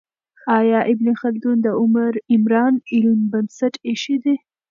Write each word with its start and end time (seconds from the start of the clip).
آیا 0.59 0.79
ابن 0.91 1.07
خلدون 1.21 1.57
د 1.61 1.67
عمران 2.33 2.73
علم 2.93 3.19
بنسټ 3.31 3.73
ایښی 3.87 4.17
دی؟ 4.23 4.35